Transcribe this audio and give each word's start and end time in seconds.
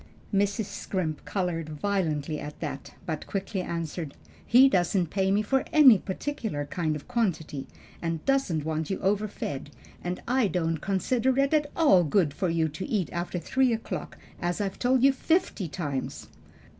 Mrs. 0.33 0.65
Scrimp 0.65 1.23
colored 1.25 1.69
violently 1.69 2.39
at 2.39 2.59
that, 2.59 2.95
but 3.05 3.27
quickly 3.27 3.61
answered, 3.61 4.15
"He 4.43 4.67
doesn't 4.67 5.11
pay 5.11 5.39
for 5.43 5.63
any 5.71 5.99
particular 5.99 6.65
kind 6.65 6.95
or 6.95 7.01
quantity, 7.01 7.67
and 8.01 8.25
doesn't 8.25 8.65
want 8.65 8.89
you 8.89 8.97
overfed; 9.01 9.69
and 10.03 10.19
I 10.27 10.47
don't 10.47 10.77
consider 10.79 11.37
it 11.37 11.53
at 11.53 11.69
all 11.75 12.03
good 12.03 12.33
for 12.33 12.49
you 12.49 12.67
to 12.69 12.85
eat 12.89 13.09
after 13.13 13.37
three 13.37 13.71
o'clock, 13.73 14.17
as 14.41 14.59
I've 14.59 14.79
told 14.79 15.03
you 15.03 15.13
fifty 15.13 15.67
times." 15.67 16.29